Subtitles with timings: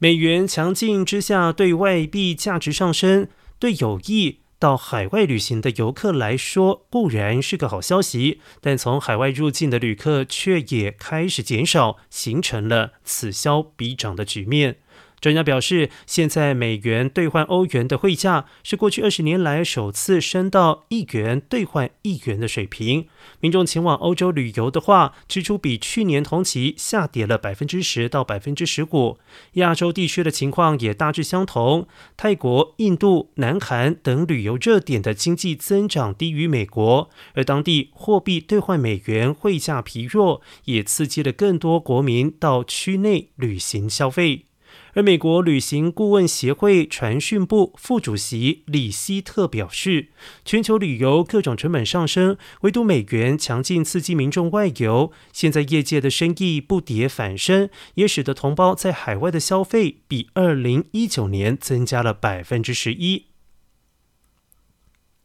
[0.00, 3.26] 美元强劲之下，对外币价值上升，
[3.58, 14.76] 对有意到海外旅行的游客来说固然是个好消息，但从海外入境的旅客却也开始减少，形成了此消彼长的局面。
[15.20, 23.08] 专家表示，现在美元兑换欧元的汇价是过去二十年来首次升到一元兑换一元的水平。
[23.40, 29.18] 民众前往欧洲旅游的话，支出比去年同期下跌了百分之十到百分之十五。
[29.54, 44.44] 亚洲地区的情况也大致相同，泰国、印度、南韩等旅游热点的经济增长低于美国，而当地货币兑换美元汇价疲弱，也刺激了更多国民到区内旅行消费。
[44.98, 50.08] 而美国旅行顾问协会传讯部副主席李希特表示，
[50.44, 55.12] 全球旅游各种成本上升，唯独美元强劲刺激民众外游。
[55.32, 63.26] 现在业界的生意不跌反升，也使得同胞在海外的消费比二零一九年增加了百分之十一。